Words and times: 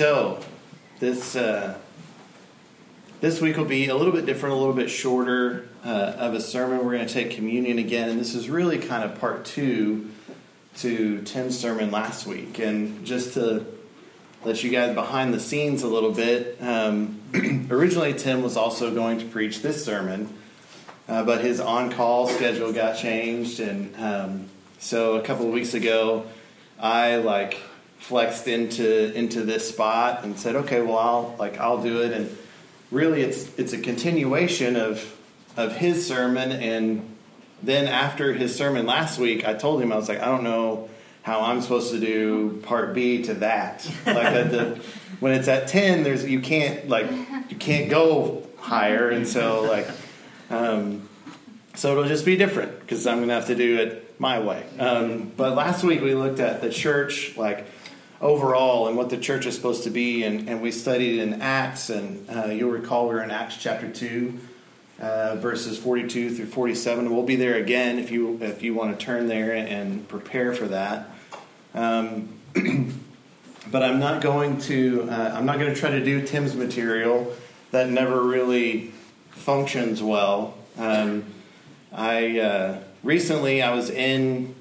So, 0.00 0.40
this 0.98 1.36
uh, 1.36 1.76
this 3.20 3.38
week 3.42 3.58
will 3.58 3.66
be 3.66 3.88
a 3.88 3.94
little 3.94 4.14
bit 4.14 4.24
different, 4.24 4.54
a 4.54 4.58
little 4.58 4.72
bit 4.72 4.88
shorter 4.88 5.68
uh, 5.84 6.14
of 6.16 6.32
a 6.32 6.40
sermon. 6.40 6.78
We're 6.78 6.96
going 6.96 7.06
to 7.06 7.12
take 7.12 7.32
communion 7.32 7.78
again, 7.78 8.08
and 8.08 8.18
this 8.18 8.34
is 8.34 8.48
really 8.48 8.78
kind 8.78 9.04
of 9.04 9.20
part 9.20 9.44
two 9.44 10.10
to 10.76 11.20
Tim's 11.24 11.58
sermon 11.58 11.90
last 11.90 12.26
week. 12.26 12.58
And 12.58 13.04
just 13.04 13.34
to 13.34 13.66
let 14.42 14.64
you 14.64 14.70
guys 14.70 14.94
behind 14.94 15.34
the 15.34 15.38
scenes 15.38 15.82
a 15.82 15.88
little 15.88 16.12
bit, 16.12 16.56
um, 16.62 17.20
originally 17.70 18.14
Tim 18.14 18.42
was 18.42 18.56
also 18.56 18.94
going 18.94 19.18
to 19.18 19.26
preach 19.26 19.60
this 19.60 19.84
sermon, 19.84 20.32
uh, 21.08 21.24
but 21.24 21.42
his 21.42 21.60
on-call 21.60 22.28
schedule 22.28 22.72
got 22.72 22.96
changed, 22.96 23.60
and 23.60 23.94
um, 24.02 24.48
so 24.78 25.16
a 25.16 25.22
couple 25.22 25.46
of 25.46 25.52
weeks 25.52 25.74
ago, 25.74 26.24
I 26.78 27.16
like 27.16 27.58
flexed 28.00 28.48
into 28.48 29.14
into 29.14 29.42
this 29.44 29.68
spot 29.68 30.24
and 30.24 30.36
said, 30.38 30.56
okay, 30.56 30.80
well, 30.80 30.98
I'll 30.98 31.36
like 31.38 31.58
I'll 31.58 31.82
do 31.82 32.02
it, 32.02 32.12
and 32.12 32.36
really, 32.90 33.22
it's 33.22 33.56
it's 33.58 33.72
a 33.72 33.78
continuation 33.78 34.74
of 34.74 35.16
of 35.56 35.76
his 35.76 36.06
sermon, 36.06 36.50
and 36.50 37.16
then 37.62 37.86
after 37.86 38.32
his 38.32 38.56
sermon 38.56 38.86
last 38.86 39.18
week, 39.18 39.46
I 39.46 39.54
told 39.54 39.82
him 39.82 39.92
I 39.92 39.96
was 39.96 40.08
like, 40.08 40.20
I 40.20 40.24
don't 40.24 40.42
know 40.42 40.88
how 41.22 41.42
I'm 41.42 41.60
supposed 41.60 41.92
to 41.92 42.00
do 42.00 42.60
part 42.62 42.94
B 42.94 43.22
to 43.24 43.34
that. 43.34 43.88
Like 44.06 44.50
the, 44.50 44.80
when 45.20 45.34
it's 45.34 45.48
at 45.48 45.68
ten, 45.68 46.02
there's 46.02 46.24
you 46.24 46.40
can't 46.40 46.88
like 46.88 47.10
you 47.50 47.56
can't 47.56 47.90
go 47.90 48.46
higher, 48.58 49.10
and 49.10 49.28
so 49.28 49.62
like. 49.62 49.86
Um, 50.48 51.08
so 51.76 51.92
it'll 51.92 52.08
just 52.08 52.24
be 52.24 52.36
different 52.36 52.80
because 52.80 53.06
I'm 53.06 53.18
going 53.18 53.28
to 53.28 53.34
have 53.34 53.46
to 53.46 53.54
do 53.54 53.78
it 53.78 54.20
my 54.20 54.40
way. 54.40 54.66
Um, 54.78 55.32
but 55.36 55.54
last 55.54 55.84
week 55.84 56.02
we 56.02 56.14
looked 56.14 56.40
at 56.40 56.60
the 56.60 56.68
church, 56.68 57.36
like 57.36 57.64
overall, 58.20 58.88
and 58.88 58.96
what 58.96 59.10
the 59.10 59.16
church 59.16 59.46
is 59.46 59.54
supposed 59.54 59.84
to 59.84 59.90
be, 59.90 60.24
and, 60.24 60.48
and 60.48 60.60
we 60.60 60.70
studied 60.70 61.20
in 61.20 61.40
Acts, 61.40 61.90
and 61.90 62.28
uh, 62.28 62.46
you'll 62.46 62.70
recall 62.70 63.08
we 63.08 63.14
are 63.14 63.22
in 63.22 63.30
Acts 63.30 63.56
chapter 63.56 63.90
two, 63.90 64.38
uh, 65.00 65.36
verses 65.36 65.78
42 65.78 66.34
through 66.34 66.46
47. 66.46 67.10
We'll 67.14 67.24
be 67.24 67.36
there 67.36 67.56
again 67.56 67.98
if 67.98 68.10
you 68.10 68.38
if 68.42 68.62
you 68.62 68.74
want 68.74 68.98
to 68.98 69.04
turn 69.04 69.26
there 69.26 69.54
and 69.54 70.06
prepare 70.08 70.52
for 70.52 70.66
that. 70.68 71.10
Um, 71.74 72.28
but 73.70 73.82
I'm 73.82 73.98
not 73.98 74.20
going 74.20 74.58
to 74.62 75.08
uh, 75.10 75.34
I'm 75.34 75.46
not 75.46 75.58
going 75.58 75.72
to 75.72 75.78
try 75.78 75.90
to 75.90 76.04
do 76.04 76.26
Tim's 76.26 76.54
material 76.54 77.34
that 77.70 77.88
never 77.88 78.22
really 78.22 78.92
functions 79.30 80.02
well. 80.02 80.58
Um, 80.76 81.24
I 81.92 82.38
uh, 82.38 82.80
recently 83.02 83.62
I 83.62 83.74
was 83.74 83.88
in 83.88 84.54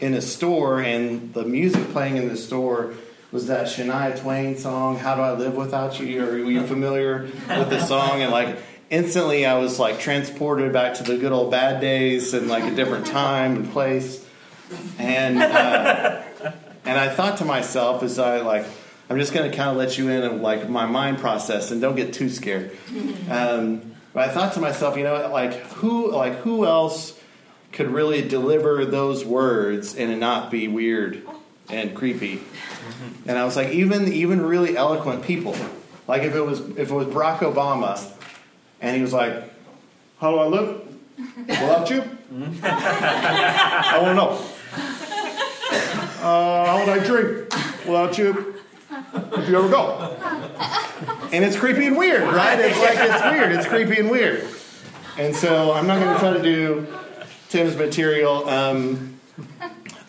in 0.00 0.14
a 0.14 0.20
store 0.20 0.80
and 0.80 1.32
the 1.34 1.44
music 1.44 1.88
playing 1.90 2.16
in 2.16 2.28
the 2.28 2.36
store 2.36 2.94
was 3.34 3.48
that 3.48 3.66
Shania 3.66 4.18
Twain 4.18 4.56
song 4.56 4.96
"How 4.96 5.16
Do 5.16 5.22
I 5.22 5.32
Live 5.32 5.56
Without 5.56 5.98
You." 5.98 6.24
Are 6.24 6.38
you 6.38 6.64
familiar 6.64 7.28
with 7.48 7.68
the 7.68 7.84
song? 7.84 8.22
And 8.22 8.30
like 8.30 8.56
instantly, 8.90 9.44
I 9.44 9.58
was 9.58 9.80
like 9.80 9.98
transported 9.98 10.72
back 10.72 10.94
to 10.94 11.02
the 11.02 11.18
good 11.18 11.32
old 11.32 11.50
bad 11.50 11.80
days 11.80 12.32
and 12.32 12.46
like 12.46 12.62
a 12.62 12.74
different 12.76 13.06
time 13.06 13.56
and 13.56 13.70
place. 13.72 14.24
And 15.00 15.42
uh, 15.42 16.22
and 16.84 16.96
I 16.96 17.08
thought 17.08 17.38
to 17.38 17.44
myself 17.44 18.02
as 18.04 18.18
I 18.18 18.40
like. 18.40 18.64
I'm 19.10 19.18
just 19.18 19.34
going 19.34 19.50
to 19.50 19.54
kind 19.54 19.68
of 19.68 19.76
let 19.76 19.98
you 19.98 20.08
in 20.08 20.22
on 20.22 20.40
like 20.40 20.70
my 20.70 20.86
mind 20.86 21.18
process 21.18 21.70
and 21.70 21.78
don't 21.78 21.94
get 21.94 22.14
too 22.14 22.30
scared. 22.30 22.74
Um, 23.28 23.94
but 24.14 24.30
I 24.30 24.32
thought 24.32 24.54
to 24.54 24.60
myself, 24.60 24.96
you 24.96 25.04
know, 25.04 25.28
like 25.30 25.52
who, 25.74 26.10
like 26.10 26.36
who 26.36 26.64
else 26.64 27.20
could 27.70 27.90
really 27.90 28.26
deliver 28.26 28.86
those 28.86 29.22
words 29.22 29.94
and 29.94 30.18
not 30.18 30.50
be 30.50 30.68
weird 30.68 31.22
and 31.68 31.94
creepy? 31.94 32.42
And 33.26 33.38
I 33.38 33.44
was 33.44 33.56
like, 33.56 33.70
even 33.70 34.12
even 34.12 34.44
really 34.44 34.76
eloquent 34.76 35.24
people, 35.24 35.56
like 36.06 36.22
if 36.22 36.34
it 36.34 36.40
was 36.40 36.60
if 36.60 36.90
it 36.90 36.94
was 36.94 37.06
Barack 37.06 37.38
Obama, 37.38 38.00
and 38.80 38.96
he 38.96 39.02
was 39.02 39.12
like, 39.12 39.50
"How 40.20 40.30
do 40.30 40.38
I 40.38 40.46
live 40.46 40.82
without 41.46 41.90
you?" 41.90 42.02
I 42.62 43.98
want 44.00 44.08
to 44.08 44.14
know. 44.14 44.50
Uh, 46.20 46.64
how 46.66 46.78
would 46.78 46.88
I 46.88 47.04
drink 47.04 47.52
without 47.86 48.16
you? 48.18 48.54
If 49.36 49.48
you 49.48 49.58
ever 49.58 49.68
go 49.68 50.14
and 51.34 51.44
it's 51.44 51.56
creepy 51.56 51.86
and 51.86 51.96
weird, 51.96 52.22
right? 52.22 52.58
It's 52.60 52.78
like 52.78 52.96
it's 52.96 53.24
weird. 53.24 53.52
It's 53.52 53.66
creepy 53.66 54.00
and 54.00 54.10
weird. 54.10 54.46
And 55.18 55.34
so 55.34 55.72
I'm 55.72 55.86
not 55.86 56.00
going 56.00 56.14
to 56.14 56.20
try 56.20 56.32
to 56.32 56.42
do 56.42 56.86
Tim's 57.48 57.76
material. 57.76 58.48
Um, 58.48 59.18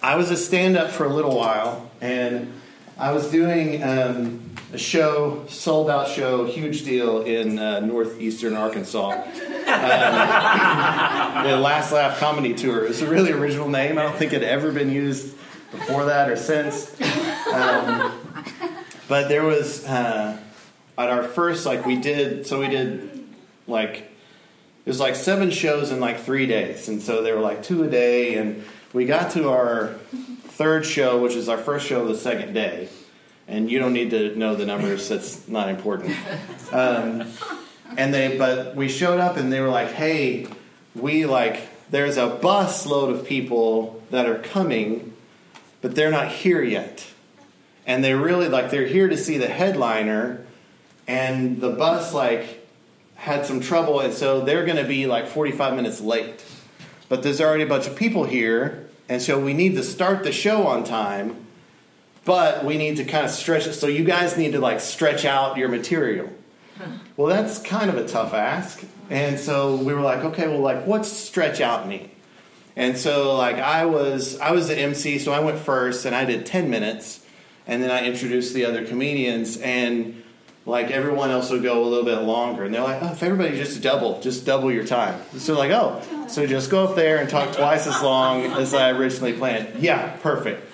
I 0.06 0.18
was 0.18 0.30
a 0.30 0.38
stand-up 0.38 0.92
for 0.92 1.06
a 1.06 1.10
little 1.10 1.36
while, 1.36 1.90
and 2.00 2.54
I 2.96 3.12
was 3.12 3.32
doing 3.32 3.82
um, 3.82 4.52
a 4.72 4.78
show, 4.78 5.44
sold-out 5.50 6.10
show, 6.10 6.46
huge 6.46 6.86
deal 6.86 7.24
in 7.24 7.58
uh, 7.58 7.80
northeastern 7.80 8.56
Arkansas. 8.56 9.10
Um, 9.10 9.24
the 11.48 11.58
Last 11.58 11.92
Laugh 11.92 12.20
Comedy 12.20 12.54
Tour. 12.54 12.86
It's 12.86 13.02
a 13.02 13.10
really 13.10 13.32
original 13.32 13.68
name. 13.68 13.98
I 13.98 14.04
don't 14.04 14.16
think 14.16 14.32
it 14.32 14.44
had 14.44 14.52
ever 14.52 14.72
been 14.72 14.92
used 14.92 15.36
before 15.72 16.06
that 16.06 16.30
or 16.30 16.36
since. 16.36 16.96
Um, 17.52 18.12
but 19.08 19.28
there 19.28 19.44
was. 19.44 19.86
Uh, 19.86 20.40
at 20.98 21.10
our 21.10 21.24
first 21.24 21.66
like 21.66 21.86
we 21.86 21.98
did 21.98 22.48
so 22.48 22.62
we 22.62 22.70
did 22.70 23.28
like 23.68 23.98
it 23.98 24.90
was 24.90 24.98
like 24.98 25.14
seven 25.14 25.52
shows 25.52 25.92
in 25.92 26.00
like 26.00 26.22
three 26.22 26.48
days 26.48 26.88
and 26.88 27.02
so 27.02 27.22
they 27.22 27.34
were 27.34 27.42
like 27.42 27.64
two 27.64 27.84
a 27.84 27.90
day 27.90 28.36
and 28.36 28.64
we 28.96 29.06
got 29.06 29.32
to 29.32 29.50
our 29.50 29.90
third 30.48 30.86
show 30.86 31.20
which 31.20 31.36
is 31.36 31.50
our 31.50 31.58
first 31.58 31.86
show 31.86 32.04
of 32.04 32.08
the 32.08 32.16
second 32.16 32.54
day 32.54 32.88
and 33.46 33.70
you 33.70 33.78
don't 33.78 33.92
need 33.92 34.10
to 34.10 34.34
know 34.38 34.56
the 34.56 34.66
numbers 34.66 35.10
that's 35.10 35.48
not 35.48 35.68
important. 35.70 36.16
Um, 36.72 37.28
and 37.98 38.14
they 38.14 38.38
but 38.38 38.74
we 38.74 38.88
showed 38.88 39.20
up 39.20 39.36
and 39.36 39.52
they 39.52 39.60
were 39.60 39.68
like 39.68 39.92
hey 39.92 40.48
we 40.96 41.26
like 41.26 41.68
there's 41.92 42.16
a 42.16 42.28
bus 42.28 42.86
load 42.86 43.14
of 43.14 43.28
people 43.28 44.02
that 44.12 44.28
are 44.28 44.40
coming 44.40 45.14
but 45.82 45.94
they're 45.94 46.10
not 46.10 46.30
here 46.30 46.64
yet. 46.64 47.06
And 47.86 48.02
they 48.02 48.14
really 48.14 48.48
like 48.48 48.72
they're 48.72 48.88
here 48.88 49.10
to 49.10 49.18
see 49.18 49.38
the 49.38 49.50
headliner 49.50 50.46
and 51.06 51.60
the 51.60 51.70
bus 51.70 52.14
like 52.14 52.66
had 53.16 53.46
some 53.46 53.60
trouble 53.60 54.00
and 54.00 54.14
so 54.14 54.40
they're 54.40 54.66
going 54.66 54.78
to 54.78 54.88
be 54.88 55.06
like 55.06 55.28
45 55.28 55.76
minutes 55.76 56.00
late. 56.00 56.44
But 57.08 57.24
there's 57.24 57.42
already 57.42 57.64
a 57.64 57.68
bunch 57.68 57.88
of 57.88 57.96
people 57.96 58.24
here 58.24 58.85
and 59.08 59.22
so 59.22 59.40
we 59.40 59.54
need 59.54 59.76
to 59.76 59.84
start 59.84 60.24
the 60.24 60.32
show 60.32 60.66
on 60.68 60.84
time 60.84 61.46
but 62.26 62.66
we 62.66 62.78
need 62.78 62.98
to 62.98 63.06
kind 63.06 63.24
of 63.24 63.32
stretch 63.32 63.68
it 63.68 63.74
so 63.74 63.88
you 63.88 64.04
guys 64.04 64.36
need 64.36 64.52
to 64.54 64.60
like 64.60 64.80
stretch 64.80 65.24
out 65.24 65.58
your 65.58 65.70
material. 65.70 66.30
Well 67.18 67.28
that's 67.28 67.62
kind 67.62 67.90
of 67.90 67.96
a 67.96 68.06
tough 68.06 68.34
ask. 68.34 68.84
And 69.10 69.40
so 69.40 69.78
we 69.78 69.94
were 69.94 70.02
like 70.02 70.26
okay 70.26 70.50
well 70.50 70.60
like 70.60 70.86
what's 70.86 71.10
stretch 71.10 71.62
out 71.62 71.88
mean 71.88 72.12
and 72.76 72.98
so 72.98 73.38
like 73.38 73.56
i 73.56 73.86
was 73.86 74.38
i 74.42 74.52
was 74.52 74.68
the 74.68 74.78
mc 74.78 75.20
so 75.20 75.32
i 75.32 75.40
went 75.40 75.58
first 75.58 76.04
and 76.06 76.14
i 76.14 76.26
did 76.26 76.46
10 76.46 76.70
minutes. 76.70 77.26
And 77.68 77.82
then 77.82 77.90
i 77.90 78.04
introduced 78.04 78.54
the 78.54 78.66
other 78.66 78.84
comedians 78.84 79.56
and 79.58 80.22
like 80.66 80.90
everyone 80.90 81.30
else 81.30 81.52
would 81.52 81.62
go 81.62 81.84
a 81.84 81.86
little 81.86 82.06
bit 82.06 82.20
longer. 82.24 82.64
And 82.64 82.74
they're 82.74 82.82
like, 82.82 83.02
oh, 83.02 83.12
if 83.12 83.22
everybody 83.22 83.56
just 83.56 83.82
double, 83.82 84.20
just 84.22 84.46
double 84.46 84.72
your 84.72 84.86
time. 84.86 85.22
So 85.38 85.58
like, 85.58 85.72
oh, 85.72 86.02
so 86.28 86.48
just 86.48 86.72
go 86.72 86.86
up 86.86 86.96
there 86.96 87.18
and 87.18 87.30
talk 87.30 87.56
twice 87.56 87.86
as 87.86 88.02
long 88.02 88.46
as 88.46 88.74
I 88.74 88.92
originally 88.92 89.34
planned. 89.34 89.80
Yeah, 89.80 90.16
perfect. 90.18 90.72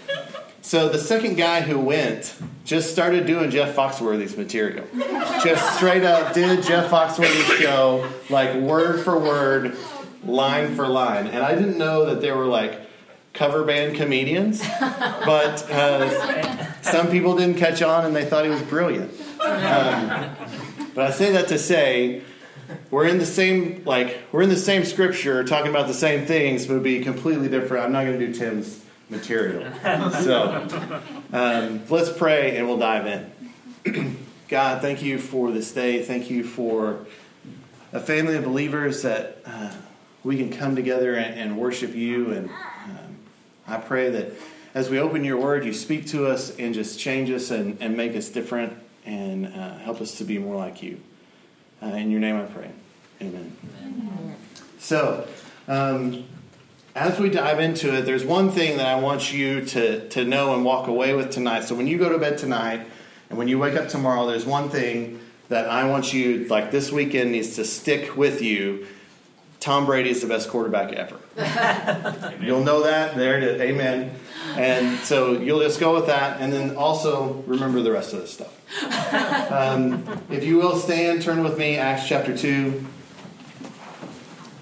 So 0.61 0.89
the 0.89 0.99
second 0.99 1.35
guy 1.35 1.61
who 1.61 1.79
went 1.79 2.35
just 2.63 2.91
started 2.91 3.25
doing 3.25 3.49
Jeff 3.49 3.75
Foxworthy's 3.75 4.37
material. 4.37 4.85
Just 5.43 5.75
straight 5.75 6.03
up 6.03 6.33
did 6.33 6.63
Jeff 6.63 6.89
Foxworthy's 6.89 7.59
show, 7.59 8.09
like 8.29 8.55
word 8.55 9.03
for 9.03 9.19
word, 9.19 9.75
line 10.23 10.75
for 10.75 10.87
line. 10.87 11.27
And 11.27 11.43
I 11.43 11.55
didn't 11.55 11.77
know 11.77 12.05
that 12.05 12.21
there 12.21 12.37
were 12.37 12.45
like 12.45 12.79
cover 13.33 13.63
band 13.63 13.95
comedians, 13.95 14.61
but 14.79 15.69
uh, 15.71 16.81
some 16.81 17.09
people 17.09 17.35
didn't 17.35 17.57
catch 17.57 17.81
on 17.81 18.05
and 18.05 18.15
they 18.15 18.25
thought 18.25 18.45
he 18.45 18.51
was 18.51 18.61
brilliant. 18.61 19.11
Um, 19.43 20.35
but 20.93 21.05
I 21.05 21.11
say 21.11 21.31
that 21.31 21.47
to 21.49 21.57
say 21.57 22.21
we're 22.89 23.07
in 23.07 23.17
the 23.17 23.25
same 23.25 23.83
like 23.85 24.19
we're 24.31 24.41
in 24.41 24.49
the 24.49 24.55
same 24.55 24.85
scripture 24.85 25.43
talking 25.43 25.69
about 25.69 25.87
the 25.87 25.93
same 25.93 26.25
things, 26.25 26.65
but 26.65 26.73
it'd 26.73 26.83
be 26.83 27.01
completely 27.01 27.49
different. 27.49 27.85
I'm 27.85 27.91
not 27.91 28.05
going 28.05 28.19
to 28.19 28.27
do 28.27 28.33
Tim's 28.33 28.83
material. 29.09 29.71
So 30.21 30.67
um, 31.33 31.81
let's 31.89 32.11
pray 32.11 32.57
and 32.57 32.67
we'll 32.67 32.77
dive 32.77 33.07
in. 33.85 34.17
God, 34.47 34.81
thank 34.81 35.01
you 35.01 35.17
for 35.17 35.51
this 35.51 35.71
day. 35.71 36.03
Thank 36.03 36.29
you 36.29 36.43
for 36.43 37.05
a 37.93 37.99
family 37.99 38.35
of 38.35 38.43
believers 38.43 39.01
that 39.03 39.41
uh, 39.45 39.73
we 40.23 40.37
can 40.37 40.51
come 40.51 40.75
together 40.75 41.15
and, 41.15 41.39
and 41.39 41.57
worship 41.57 41.95
you. 41.95 42.31
And 42.31 42.49
um, 42.49 43.17
I 43.67 43.77
pray 43.77 44.09
that 44.09 44.33
as 44.73 44.89
we 44.89 44.99
open 44.99 45.23
your 45.23 45.37
word, 45.37 45.65
you 45.65 45.73
speak 45.73 46.07
to 46.07 46.27
us 46.27 46.55
and 46.57 46.73
just 46.73 46.99
change 46.99 47.29
us 47.29 47.51
and, 47.51 47.77
and 47.81 47.97
make 47.97 48.15
us 48.15 48.29
different 48.29 48.73
and 49.05 49.47
uh, 49.47 49.77
help 49.79 50.01
us 50.01 50.17
to 50.17 50.23
be 50.23 50.37
more 50.37 50.55
like 50.55 50.81
you. 50.83 50.99
Uh, 51.81 51.87
in 51.87 52.11
your 52.11 52.19
name 52.19 52.35
I 52.35 52.45
pray. 52.45 52.71
Amen. 53.21 53.55
Amen. 53.81 54.35
So, 54.79 55.27
um, 55.67 56.25
as 56.95 57.19
we 57.19 57.29
dive 57.29 57.59
into 57.59 57.95
it, 57.97 58.05
there's 58.05 58.25
one 58.25 58.51
thing 58.51 58.77
that 58.77 58.87
I 58.87 58.99
want 58.99 59.31
you 59.31 59.63
to, 59.65 60.09
to 60.09 60.25
know 60.25 60.53
and 60.53 60.65
walk 60.65 60.87
away 60.87 61.13
with 61.13 61.29
tonight. 61.31 61.63
So, 61.63 61.75
when 61.75 61.87
you 61.87 61.97
go 61.97 62.09
to 62.09 62.17
bed 62.17 62.37
tonight, 62.37 62.85
And 63.31 63.37
when 63.37 63.47
you 63.47 63.57
wake 63.57 63.75
up 63.75 63.87
tomorrow, 63.87 64.27
there's 64.27 64.45
one 64.45 64.67
thing 64.67 65.21
that 65.47 65.69
I 65.69 65.85
want 65.85 66.11
you, 66.13 66.45
like 66.49 66.69
this 66.69 66.91
weekend, 66.91 67.31
needs 67.31 67.55
to 67.55 67.63
stick 67.63 68.17
with 68.17 68.41
you. 68.41 68.85
Tom 69.61 69.85
Brady 69.85 70.09
is 70.09 70.21
the 70.21 70.27
best 70.27 70.49
quarterback 70.49 70.91
ever. 70.91 71.17
you'll 72.41 72.63
know 72.63 72.81
that. 72.81 73.15
There 73.15 73.37
it 73.37 73.43
is. 73.43 73.61
Amen. 73.61 74.15
And 74.55 74.97
so 75.01 75.33
you'll 75.33 75.59
just 75.59 75.79
go 75.79 75.93
with 75.93 76.07
that. 76.07 76.41
And 76.41 76.51
then 76.51 76.75
also 76.75 77.43
remember 77.45 77.79
the 77.83 77.91
rest 77.91 78.11
of 78.11 78.21
this 78.21 78.33
stuff. 78.33 78.57
Um, 79.51 80.03
if 80.31 80.43
you 80.43 80.57
will 80.57 80.77
stand, 80.77 81.21
turn 81.21 81.43
with 81.43 81.59
me, 81.59 81.77
Acts 81.77 82.07
chapter 82.07 82.35
2 82.35 82.83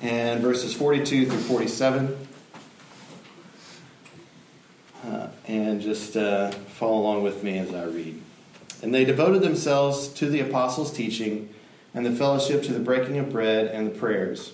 and 0.02 0.42
verses 0.42 0.74
42 0.74 1.28
through 1.28 1.40
47. 1.40 2.28
Uh, 5.06 5.28
and 5.48 5.80
just 5.80 6.18
uh, 6.18 6.52
follow 6.52 7.00
along 7.00 7.24
with 7.24 7.42
me 7.42 7.58
as 7.58 7.74
I 7.74 7.86
read. 7.86 8.22
And 8.84 8.94
they 8.94 9.06
devoted 9.06 9.44
themselves 9.44 10.10
to 10.10 10.30
the 10.30 10.42
apostles' 10.42 10.92
teaching 10.92 11.54
and 11.94 12.06
the 12.06 12.12
fellowship, 12.12 12.64
to 12.64 12.74
the 12.74 12.80
breaking 12.82 13.18
of 13.18 13.32
bread 13.32 13.68
and 13.68 13.88
the 13.88 13.98
prayers. 13.98 14.54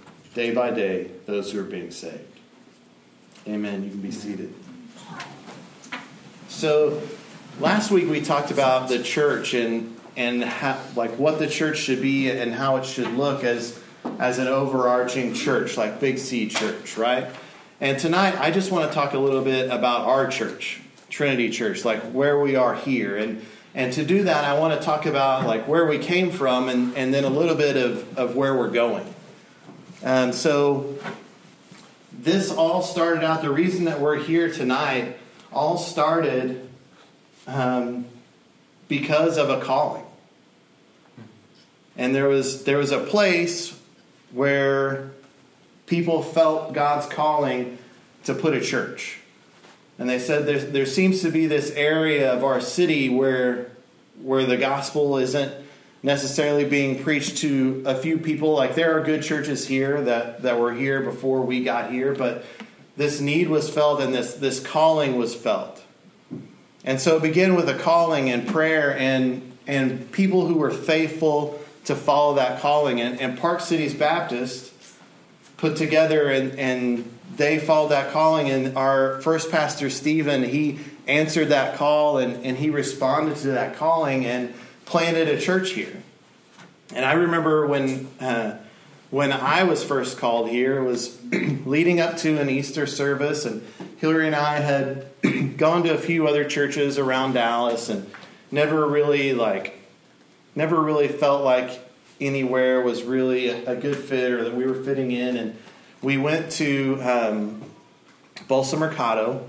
day 0.33 0.53
by 0.53 0.71
day, 0.71 1.11
those 1.25 1.51
who 1.51 1.59
are 1.59 1.63
being 1.63 1.91
saved. 1.91 2.19
Amen. 3.47 3.83
You 3.83 3.89
can 3.89 4.01
be 4.01 4.11
seated. 4.11 4.53
So, 6.47 7.01
last 7.59 7.91
week 7.91 8.09
we 8.09 8.21
talked 8.21 8.51
about 8.51 8.89
the 8.89 9.01
church 9.01 9.53
and 9.53 9.97
and 10.17 10.43
how, 10.43 10.79
like 10.95 11.11
what 11.17 11.39
the 11.39 11.47
church 11.47 11.77
should 11.77 12.01
be 12.01 12.29
and 12.29 12.53
how 12.53 12.77
it 12.77 12.85
should 12.85 13.07
look 13.13 13.43
as 13.43 13.79
as 14.19 14.39
an 14.39 14.47
overarching 14.47 15.33
church, 15.33 15.77
like 15.77 15.99
Big 15.99 16.17
C 16.17 16.47
Church, 16.47 16.97
right? 16.97 17.27
And 17.81 17.97
tonight, 17.97 18.39
I 18.39 18.51
just 18.51 18.71
want 18.71 18.87
to 18.89 18.93
talk 18.93 19.13
a 19.13 19.17
little 19.17 19.43
bit 19.43 19.71
about 19.71 20.01
our 20.01 20.27
church, 20.27 20.81
Trinity 21.09 21.49
Church, 21.49 21.83
like 21.83 21.99
where 22.11 22.39
we 22.39 22.55
are 22.55 22.75
here. 22.75 23.17
And, 23.17 23.43
and 23.73 23.91
to 23.93 24.05
do 24.05 24.23
that, 24.25 24.45
I 24.45 24.59
want 24.59 24.79
to 24.79 24.85
talk 24.85 25.07
about 25.07 25.47
like 25.47 25.67
where 25.67 25.87
we 25.87 25.97
came 25.97 26.29
from 26.29 26.69
and, 26.69 26.95
and 26.95 27.11
then 27.11 27.23
a 27.23 27.29
little 27.29 27.55
bit 27.55 27.77
of, 27.77 28.19
of 28.19 28.35
where 28.35 28.55
we're 28.55 28.69
going. 28.69 29.11
And 30.03 30.33
so 30.33 30.97
this 32.11 32.51
all 32.51 32.81
started 32.81 33.23
out, 33.23 33.41
the 33.41 33.51
reason 33.51 33.85
that 33.85 33.99
we're 33.99 34.17
here 34.17 34.51
tonight 34.51 35.17
all 35.51 35.77
started 35.77 36.69
um, 37.47 38.05
because 38.87 39.37
of 39.37 39.49
a 39.49 39.61
calling. 39.61 40.03
And 41.97 42.15
there 42.15 42.27
was, 42.27 42.63
there 42.63 42.77
was 42.77 42.91
a 42.91 42.99
place 42.99 43.77
where 44.31 45.11
people 45.85 46.23
felt 46.23 46.73
God's 46.73 47.05
calling 47.05 47.77
to 48.23 48.33
put 48.33 48.53
a 48.53 48.61
church. 48.61 49.19
And 49.99 50.09
they 50.09 50.19
said 50.19 50.45
there, 50.45 50.59
there 50.59 50.85
seems 50.85 51.21
to 51.21 51.29
be 51.29 51.45
this 51.45 51.71
area 51.71 52.33
of 52.33 52.43
our 52.43 52.61
city 52.61 53.09
where, 53.09 53.71
where 54.21 54.45
the 54.45 54.57
gospel 54.57 55.17
isn't 55.17 55.53
necessarily 56.03 56.65
being 56.65 57.03
preached 57.03 57.37
to 57.37 57.83
a 57.85 57.95
few 57.95 58.17
people. 58.17 58.53
Like 58.53 58.75
there 58.75 58.97
are 58.97 59.03
good 59.03 59.23
churches 59.23 59.67
here 59.67 60.01
that, 60.01 60.41
that 60.43 60.59
were 60.59 60.73
here 60.73 61.01
before 61.01 61.41
we 61.41 61.63
got 61.63 61.91
here, 61.91 62.13
but 62.13 62.43
this 62.97 63.21
need 63.21 63.49
was 63.49 63.69
felt 63.69 64.01
and 64.01 64.13
this, 64.13 64.33
this 64.35 64.59
calling 64.59 65.17
was 65.17 65.35
felt. 65.35 65.81
And 66.83 66.99
so 66.99 67.17
it 67.17 67.21
began 67.21 67.55
with 67.55 67.69
a 67.69 67.77
calling 67.77 68.29
and 68.29 68.47
prayer 68.47 68.97
and, 68.97 69.55
and 69.67 70.11
people 70.11 70.47
who 70.47 70.55
were 70.55 70.71
faithful 70.71 71.61
to 71.85 71.95
follow 71.95 72.35
that 72.35 72.61
calling. 72.61 72.99
And, 72.99 73.21
and 73.21 73.37
Park 73.37 73.61
Cities 73.61 73.93
Baptist 73.93 74.73
put 75.57 75.77
together 75.77 76.29
and, 76.29 76.57
and 76.57 77.19
they 77.35 77.59
followed 77.59 77.89
that 77.89 78.11
calling. 78.11 78.49
And 78.49 78.75
our 78.75 79.21
first 79.21 79.51
pastor, 79.51 79.91
Stephen, 79.91 80.43
he 80.43 80.79
answered 81.07 81.49
that 81.49 81.77
call 81.77 82.17
and, 82.17 82.43
and 82.43 82.57
he 82.57 82.71
responded 82.71 83.37
to 83.37 83.49
that 83.49 83.75
calling 83.75 84.25
and 84.25 84.53
planted 84.91 85.29
a 85.29 85.39
church 85.39 85.71
here. 85.71 86.03
And 86.93 87.05
I 87.05 87.13
remember 87.13 87.65
when, 87.65 88.09
uh, 88.19 88.57
when 89.09 89.31
I 89.31 89.63
was 89.63 89.85
first 89.85 90.17
called 90.17 90.49
here, 90.49 90.83
was 90.83 91.17
leading 91.65 92.01
up 92.01 92.17
to 92.17 92.37
an 92.37 92.49
Easter 92.49 92.85
service, 92.85 93.45
and 93.45 93.65
Hillary 93.99 94.27
and 94.27 94.35
I 94.35 94.59
had 94.59 95.07
gone 95.57 95.83
to 95.83 95.93
a 95.93 95.97
few 95.97 96.27
other 96.27 96.43
churches 96.43 96.97
around 96.97 97.33
Dallas 97.33 97.87
and 97.87 98.11
never 98.51 98.85
really 98.85 99.33
like, 99.33 99.79
never 100.55 100.81
really 100.81 101.07
felt 101.07 101.45
like 101.45 101.79
anywhere 102.19 102.81
was 102.81 103.03
really 103.03 103.47
a, 103.47 103.71
a, 103.71 103.75
good 103.77 103.95
fit 103.95 104.31
or 104.31 104.43
that 104.43 104.53
we 104.53 104.65
were 104.65 104.83
fitting 104.83 105.11
in. 105.11 105.37
And 105.37 105.57
we 106.01 106.17
went 106.17 106.51
to 106.53 106.99
um, 107.01 107.63
Bolsa 108.49 108.77
Mercado 108.77 109.47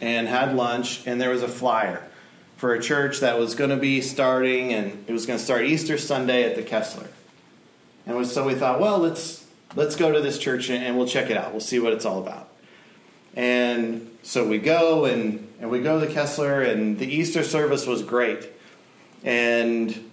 and 0.00 0.28
had 0.28 0.54
lunch, 0.54 1.04
and 1.04 1.20
there 1.20 1.30
was 1.30 1.42
a 1.42 1.48
flyer 1.48 2.00
for 2.56 2.74
a 2.74 2.80
church 2.80 3.20
that 3.20 3.38
was 3.38 3.54
going 3.54 3.70
to 3.70 3.76
be 3.76 4.00
starting, 4.00 4.72
and 4.72 5.04
it 5.06 5.12
was 5.12 5.26
going 5.26 5.38
to 5.38 5.44
start 5.44 5.64
Easter 5.64 5.98
Sunday 5.98 6.44
at 6.44 6.56
the 6.56 6.62
Kessler. 6.62 7.08
And 8.06 8.26
so 8.26 8.46
we 8.46 8.54
thought, 8.54 8.80
well, 8.80 8.98
let's 8.98 9.44
let's 9.76 9.96
go 9.96 10.12
to 10.12 10.20
this 10.20 10.38
church 10.38 10.70
and 10.70 10.96
we'll 10.96 11.06
check 11.06 11.30
it 11.30 11.36
out. 11.36 11.50
We'll 11.50 11.60
see 11.60 11.80
what 11.80 11.92
it's 11.92 12.04
all 12.04 12.20
about. 12.20 12.48
And 13.34 14.10
so 14.22 14.46
we 14.46 14.58
go 14.58 15.04
and, 15.06 15.52
and 15.60 15.70
we 15.70 15.80
go 15.80 15.98
to 15.98 16.06
the 16.06 16.12
Kessler, 16.12 16.62
and 16.62 16.98
the 16.98 17.06
Easter 17.06 17.42
service 17.42 17.86
was 17.86 18.02
great. 18.02 18.48
And 19.24 20.12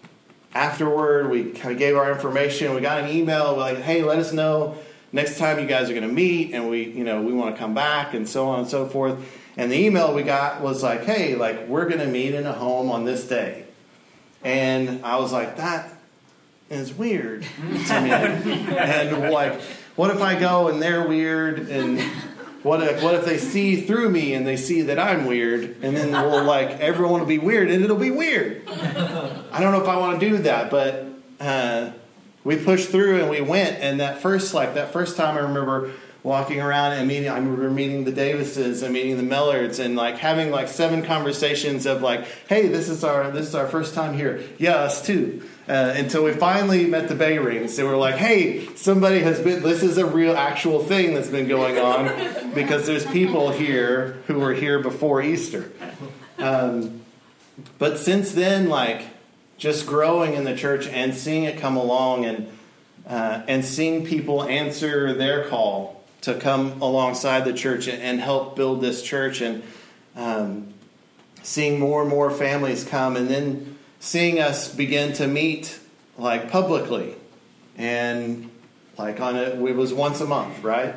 afterward, 0.55 1.29
we 1.29 1.51
kind 1.51 1.73
of 1.73 1.77
gave 1.77 1.95
our 1.95 2.11
information. 2.11 2.73
We 2.73 2.81
got 2.81 3.03
an 3.03 3.09
email 3.09 3.55
like, 3.55 3.77
"Hey, 3.77 4.03
let 4.03 4.17
us 4.17 4.33
know 4.33 4.77
next 5.11 5.37
time 5.37 5.59
you 5.59 5.67
guys 5.67 5.89
are 5.89 5.93
going 5.93 6.07
to 6.07 6.13
meet, 6.13 6.53
and 6.53 6.69
we, 6.69 6.83
you 6.83 7.03
know, 7.03 7.21
we 7.21 7.33
want 7.33 7.55
to 7.55 7.59
come 7.59 7.73
back, 7.73 8.13
and 8.13 8.27
so 8.27 8.47
on 8.47 8.59
and 8.61 8.67
so 8.67 8.87
forth." 8.87 9.17
And 9.57 9.71
the 9.71 9.77
email 9.77 10.13
we 10.13 10.23
got 10.23 10.61
was 10.61 10.81
like, 10.81 11.03
"Hey, 11.03 11.35
like 11.35 11.67
we're 11.67 11.85
going 11.85 11.99
to 11.99 12.07
meet 12.07 12.33
in 12.33 12.45
a 12.45 12.53
home 12.53 12.89
on 12.89 13.05
this 13.05 13.27
day," 13.27 13.65
and 14.43 15.03
I 15.03 15.17
was 15.17 15.31
like, 15.31 15.57
"That 15.57 15.93
is 16.69 16.93
weird 16.93 17.43
to 17.43 18.01
me," 18.01 18.11
and 18.77 19.31
like, 19.31 19.61
what 19.95 20.11
if 20.11 20.21
I 20.21 20.39
go 20.39 20.69
and 20.69 20.81
they're 20.81 21.07
weird 21.07 21.69
and 21.69 21.99
what 22.63 22.83
if, 22.83 23.01
what 23.01 23.15
if 23.15 23.25
they 23.25 23.37
see 23.39 23.81
through 23.81 24.09
me 24.09 24.35
and 24.35 24.45
they 24.45 24.55
see 24.55 24.83
that 24.83 24.99
I'm 24.99 25.25
weird, 25.25 25.77
and 25.81 25.97
then 25.97 26.11
we'll 26.11 26.43
like 26.43 26.79
everyone 26.79 27.19
will 27.19 27.27
be 27.27 27.39
weird 27.39 27.71
and 27.71 27.83
it'll 27.83 27.97
be 27.97 28.11
weird. 28.11 28.67
I 28.69 29.59
don't 29.59 29.71
know 29.71 29.81
if 29.81 29.87
I 29.87 29.97
want 29.97 30.19
to 30.19 30.29
do 30.29 30.37
that, 30.39 30.69
but 30.69 31.07
uh, 31.39 31.91
we 32.43 32.57
pushed 32.57 32.89
through 32.89 33.21
and 33.21 33.29
we 33.29 33.41
went. 33.41 33.77
And 33.77 33.99
that 33.99 34.21
first 34.21 34.53
like 34.53 34.75
that 34.75 34.93
first 34.93 35.17
time, 35.17 35.37
I 35.37 35.41
remember 35.41 35.91
walking 36.23 36.61
around 36.61 36.93
and 36.93 37.07
meeting. 37.07 37.29
I 37.29 37.35
remember 37.37 37.69
meeting 37.69 38.03
the 38.03 38.11
Davises 38.11 38.83
and 38.83 38.93
meeting 38.93 39.17
the 39.17 39.35
Mellards 39.35 39.83
and 39.83 39.95
like 39.95 40.17
having 40.17 40.51
like 40.51 40.67
seven 40.67 41.03
conversations 41.03 41.85
of 41.85 42.01
like, 42.01 42.25
hey, 42.47 42.67
this 42.67 42.89
is 42.89 43.03
our 43.03 43.31
this 43.31 43.47
is 43.47 43.55
our 43.55 43.67
first 43.67 43.93
time 43.93 44.13
here. 44.13 44.41
Yeah, 44.57 44.75
us 44.75 45.05
too. 45.05 45.43
Uh, 45.67 45.93
until 45.95 46.23
we 46.23 46.33
finally 46.33 46.85
met 46.85 47.07
the 47.07 47.15
Bay 47.15 47.37
Rings. 47.37 47.77
They 47.77 47.83
were 47.83 47.95
like, 47.95 48.15
hey, 48.15 48.65
somebody 48.75 49.19
has 49.19 49.39
been, 49.39 49.63
this 49.63 49.83
is 49.83 49.97
a 49.97 50.05
real 50.05 50.35
actual 50.35 50.83
thing 50.83 51.13
that's 51.13 51.29
been 51.29 51.47
going 51.47 51.77
on 51.77 52.51
because 52.53 52.87
there's 52.87 53.05
people 53.05 53.51
here 53.51 54.21
who 54.27 54.39
were 54.39 54.53
here 54.53 54.79
before 54.79 55.21
Easter. 55.21 55.71
Um, 56.39 57.01
but 57.77 57.99
since 57.99 58.33
then, 58.33 58.67
like, 58.67 59.05
just 59.57 59.85
growing 59.85 60.33
in 60.33 60.43
the 60.43 60.57
church 60.57 60.87
and 60.87 61.13
seeing 61.15 61.43
it 61.43 61.59
come 61.59 61.77
along 61.77 62.25
and, 62.25 62.47
uh, 63.07 63.43
and 63.47 63.63
seeing 63.63 64.03
people 64.03 64.43
answer 64.43 65.13
their 65.13 65.47
call 65.47 66.00
to 66.21 66.35
come 66.35 66.81
alongside 66.81 67.45
the 67.45 67.53
church 67.53 67.87
and 67.87 68.19
help 68.19 68.55
build 68.55 68.81
this 68.81 69.01
church 69.01 69.41
and 69.41 69.63
um, 70.15 70.73
seeing 71.41 71.79
more 71.79 72.01
and 72.01 72.09
more 72.09 72.29
families 72.29 72.83
come 72.83 73.15
and 73.15 73.27
then 73.27 73.77
seeing 73.99 74.39
us 74.39 74.73
begin 74.73 75.13
to 75.13 75.27
meet 75.27 75.79
like 76.17 76.51
publicly 76.51 77.15
and 77.77 78.49
like 78.97 79.19
on 79.19 79.35
it 79.35 79.55
it 79.55 79.75
was 79.75 79.93
once 79.93 80.21
a 80.21 80.25
month 80.25 80.63
right? 80.63 80.95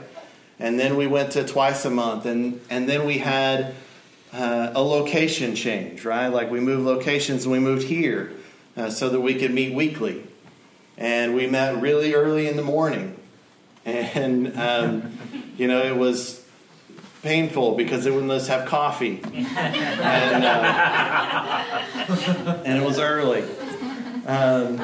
And 0.58 0.78
then 0.78 0.96
we 0.96 1.06
went 1.06 1.32
to 1.32 1.44
twice 1.44 1.84
a 1.84 1.90
month 1.90 2.26
and 2.26 2.60
and 2.68 2.88
then 2.88 3.06
we 3.06 3.18
had 3.18 3.74
uh, 4.32 4.72
a 4.74 4.82
location 4.82 5.54
change 5.54 6.04
right? 6.04 6.28
Like 6.28 6.50
we 6.50 6.60
moved 6.60 6.84
locations 6.84 7.44
and 7.44 7.52
we 7.52 7.60
moved 7.60 7.86
here 7.88 8.32
uh, 8.76 8.90
so 8.90 9.08
that 9.08 9.20
we 9.20 9.36
could 9.36 9.54
meet 9.54 9.74
weekly. 9.74 10.22
And 10.96 11.34
we 11.34 11.46
met 11.46 11.80
really 11.80 12.14
early 12.14 12.46
in 12.46 12.56
the 12.56 12.62
morning 12.62 13.18
and 13.84 14.56
um, 14.58 15.18
you 15.56 15.68
know 15.68 15.82
it 15.82 15.96
was 15.96 16.44
painful 17.22 17.74
because 17.76 18.04
they 18.04 18.10
wouldn't 18.10 18.28
let 18.28 18.42
us 18.42 18.48
have 18.48 18.66
coffee, 18.66 19.20
and, 19.24 20.44
uh, 20.44 21.64
and 22.64 22.82
it 22.82 22.84
was 22.84 22.98
early. 22.98 23.44
Um, 24.26 24.80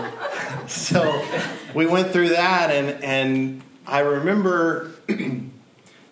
so 0.66 1.24
we 1.74 1.86
went 1.86 2.12
through 2.12 2.30
that, 2.30 2.70
and 2.70 3.02
and 3.04 3.62
I 3.86 4.00
remember. 4.00 4.92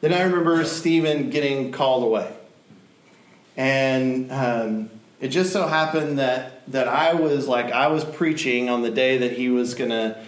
then 0.00 0.12
I 0.12 0.22
remember 0.22 0.64
Stephen 0.64 1.30
getting 1.30 1.72
called 1.72 2.04
away, 2.04 2.32
and 3.56 4.30
um, 4.30 4.90
it 5.20 5.28
just 5.28 5.52
so 5.52 5.66
happened 5.66 6.18
that 6.18 6.62
that 6.70 6.88
I 6.88 7.14
was 7.14 7.48
like 7.48 7.72
I 7.72 7.88
was 7.88 8.04
preaching 8.04 8.68
on 8.68 8.82
the 8.82 8.90
day 8.90 9.18
that 9.18 9.32
he 9.32 9.48
was 9.48 9.74
gonna 9.74 10.24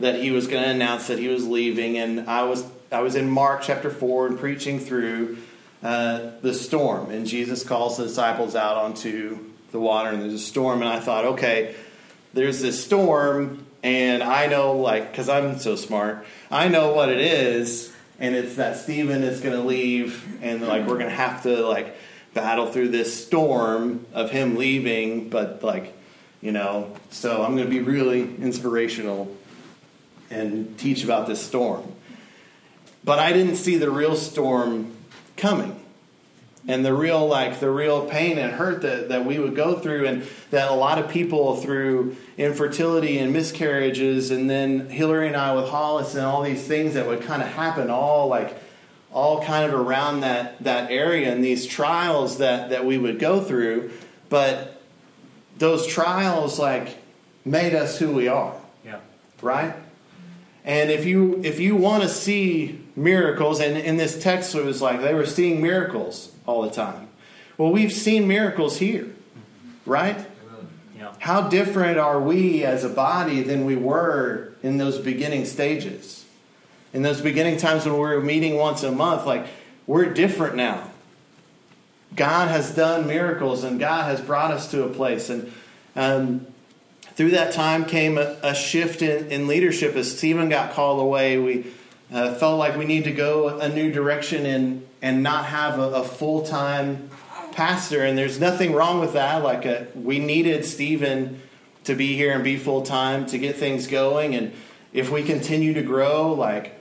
that 0.00 0.16
he 0.16 0.30
was 0.30 0.46
gonna 0.46 0.68
announce 0.68 1.06
that 1.08 1.18
he 1.18 1.28
was 1.28 1.46
leaving, 1.46 1.98
and 1.98 2.28
I 2.28 2.44
was 2.44 2.64
I 2.90 3.00
was 3.00 3.16
in 3.16 3.28
Mark 3.28 3.62
chapter 3.62 3.90
four 3.90 4.26
and 4.26 4.38
preaching 4.38 4.78
through 4.78 5.38
uh, 5.82 6.30
the 6.40 6.54
storm, 6.54 7.10
and 7.10 7.26
Jesus 7.26 7.64
calls 7.64 7.96
the 7.96 8.04
disciples 8.04 8.56
out 8.56 8.76
onto 8.76 9.38
the 9.72 9.80
water, 9.80 10.10
and 10.10 10.22
there's 10.22 10.34
a 10.34 10.38
storm, 10.38 10.80
and 10.80 10.88
I 10.88 11.00
thought, 11.00 11.24
okay, 11.24 11.74
there's 12.32 12.60
this 12.60 12.82
storm, 12.82 13.66
and 13.82 14.22
I 14.22 14.46
know 14.46 14.76
like 14.76 15.10
because 15.10 15.28
I'm 15.28 15.58
so 15.58 15.76
smart, 15.76 16.24
I 16.50 16.68
know 16.68 16.92
what 16.92 17.08
it 17.08 17.20
is, 17.20 17.92
and 18.18 18.34
it's 18.34 18.56
that 18.56 18.76
Stephen 18.76 19.22
is 19.22 19.40
going 19.40 19.56
to 19.56 19.62
leave, 19.62 20.42
and 20.42 20.62
like 20.62 20.86
we're 20.86 20.98
going 20.98 21.10
to 21.10 21.16
have 21.16 21.42
to 21.42 21.66
like 21.66 21.94
battle 22.34 22.66
through 22.66 22.88
this 22.88 23.24
storm 23.24 24.06
of 24.12 24.30
him 24.30 24.56
leaving, 24.56 25.28
but 25.28 25.62
like, 25.62 25.92
you 26.40 26.52
know, 26.52 26.94
so 27.10 27.42
I'm 27.42 27.56
going 27.56 27.68
to 27.68 27.70
be 27.70 27.80
really 27.80 28.22
inspirational 28.22 29.34
and 30.30 30.78
teach 30.78 31.04
about 31.04 31.26
this 31.26 31.40
storm. 31.40 31.92
But 33.04 33.18
I 33.18 33.32
didn't 33.32 33.56
see 33.56 33.76
the 33.76 33.90
real 33.90 34.16
storm 34.16 34.92
coming. 35.36 35.80
And 36.66 36.82
the 36.82 36.94
real 36.94 37.26
like 37.26 37.60
the 37.60 37.70
real 37.70 38.06
pain 38.06 38.38
and 38.38 38.50
hurt 38.50 38.80
that, 38.82 39.10
that 39.10 39.26
we 39.26 39.38
would 39.38 39.54
go 39.54 39.78
through 39.78 40.06
and 40.06 40.26
that 40.50 40.70
a 40.70 40.74
lot 40.74 40.98
of 40.98 41.10
people 41.10 41.56
through 41.56 42.16
infertility 42.38 43.18
and 43.18 43.34
miscarriages 43.34 44.30
and 44.30 44.48
then 44.48 44.88
Hillary 44.88 45.26
and 45.26 45.36
I 45.36 45.54
with 45.54 45.68
Hollis 45.68 46.14
and 46.14 46.24
all 46.24 46.42
these 46.42 46.66
things 46.66 46.94
that 46.94 47.06
would 47.06 47.20
kind 47.20 47.42
of 47.42 47.48
happen 47.48 47.90
all 47.90 48.28
like 48.28 48.56
all 49.12 49.44
kind 49.44 49.70
of 49.70 49.78
around 49.78 50.20
that, 50.20 50.62
that 50.64 50.90
area 50.90 51.30
and 51.30 51.44
these 51.44 51.66
trials 51.66 52.38
that, 52.38 52.70
that 52.70 52.86
we 52.86 52.96
would 52.96 53.18
go 53.18 53.42
through. 53.42 53.90
But 54.30 54.82
those 55.58 55.86
trials 55.86 56.58
like 56.58 56.96
made 57.44 57.74
us 57.74 57.98
who 57.98 58.12
we 58.12 58.26
are. 58.28 58.54
Yeah. 58.84 59.00
Right? 59.42 59.74
And 60.64 60.90
if 60.90 61.04
you 61.04 61.40
if 61.44 61.60
you 61.60 61.76
want 61.76 62.02
to 62.02 62.08
see 62.08 62.80
miracles, 62.96 63.60
and 63.60 63.76
in 63.76 63.96
this 63.96 64.20
text 64.22 64.54
it 64.54 64.64
was 64.64 64.80
like 64.80 65.00
they 65.02 65.14
were 65.14 65.26
seeing 65.26 65.62
miracles 65.62 66.32
all 66.46 66.62
the 66.62 66.70
time. 66.70 67.08
Well, 67.58 67.70
we've 67.70 67.92
seen 67.92 68.26
miracles 68.26 68.78
here, 68.78 69.14
right? 69.86 70.26
Yeah. 70.96 71.12
How 71.18 71.48
different 71.48 71.98
are 71.98 72.20
we 72.20 72.64
as 72.64 72.82
a 72.82 72.88
body 72.88 73.42
than 73.42 73.64
we 73.64 73.76
were 73.76 74.54
in 74.62 74.78
those 74.78 74.98
beginning 74.98 75.44
stages? 75.44 76.24
in 76.94 77.02
those 77.02 77.20
beginning 77.20 77.58
times 77.58 77.84
when 77.84 77.94
we 77.94 78.00
were 78.00 78.20
meeting 78.20 78.54
once 78.54 78.84
a 78.84 78.90
month, 78.90 79.26
like 79.26 79.46
we're 79.86 80.06
different 80.06 80.54
now. 80.54 80.90
God 82.14 82.48
has 82.48 82.74
done 82.74 83.08
miracles 83.08 83.64
and 83.64 83.80
God 83.80 84.04
has 84.04 84.20
brought 84.20 84.52
us 84.52 84.70
to 84.70 84.84
a 84.84 84.88
place. 84.88 85.28
And 85.28 85.52
um, 85.96 86.46
through 87.14 87.30
that 87.30 87.52
time 87.52 87.84
came 87.84 88.18
a, 88.18 88.36
a 88.42 88.54
shift 88.54 89.02
in, 89.02 89.30
in, 89.30 89.46
leadership 89.46 89.94
as 89.94 90.16
Stephen 90.16 90.48
got 90.48 90.72
called 90.72 91.00
away. 91.00 91.38
We 91.38 91.66
uh, 92.12 92.34
felt 92.34 92.58
like 92.58 92.76
we 92.76 92.84
need 92.84 93.04
to 93.04 93.12
go 93.12 93.58
a 93.58 93.68
new 93.68 93.92
direction 93.92 94.46
and, 94.46 94.86
and 95.00 95.22
not 95.22 95.46
have 95.46 95.78
a, 95.78 95.82
a 95.82 96.04
full 96.04 96.42
time 96.42 97.10
pastor. 97.52 98.02
And 98.02 98.18
there's 98.18 98.40
nothing 98.40 98.72
wrong 98.72 99.00
with 99.00 99.12
that. 99.12 99.42
Like 99.44 99.64
a, 99.64 99.82
uh, 99.82 99.86
we 99.94 100.18
needed 100.18 100.64
Stephen 100.64 101.40
to 101.84 101.94
be 101.94 102.16
here 102.16 102.32
and 102.32 102.42
be 102.42 102.56
full 102.56 102.82
time 102.82 103.26
to 103.26 103.38
get 103.38 103.56
things 103.56 103.86
going. 103.86 104.34
And 104.34 104.52
if 104.92 105.10
we 105.10 105.22
continue 105.22 105.74
to 105.74 105.82
grow, 105.82 106.32
like 106.32 106.80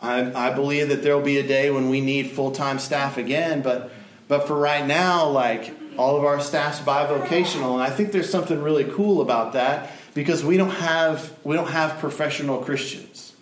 I, 0.00 0.48
I 0.48 0.54
believe 0.54 0.88
that 0.88 1.02
there 1.02 1.16
will 1.16 1.24
be 1.24 1.38
a 1.38 1.46
day 1.46 1.70
when 1.70 1.90
we 1.90 2.00
need 2.00 2.30
full 2.30 2.52
time 2.52 2.78
staff 2.78 3.18
again, 3.18 3.60
but 3.62 3.90
but 4.28 4.46
for 4.46 4.56
right 4.56 4.86
now, 4.86 5.28
like 5.28 5.74
all 6.00 6.16
of 6.16 6.24
our 6.24 6.40
staff's 6.40 6.80
bivocational, 6.80 7.74
and 7.74 7.82
I 7.82 7.90
think 7.90 8.10
there's 8.10 8.30
something 8.30 8.62
really 8.62 8.84
cool 8.84 9.20
about 9.20 9.52
that 9.52 9.92
because 10.14 10.42
we 10.42 10.56
don't 10.56 10.70
have 10.70 11.30
we 11.44 11.54
don't 11.54 11.70
have 11.70 11.98
professional 11.98 12.58
Christians. 12.58 13.34